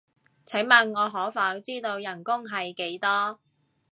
[0.47, 3.39] 請問我可否知道人工係幾多？